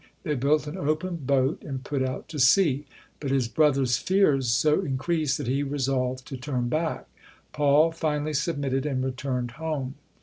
[0.23, 2.87] They built an open boat and put out to sea,
[3.19, 7.05] but his brother's fears so increased that he resolved to turn back.
[7.53, 9.93] Paul finally submitted and returned home.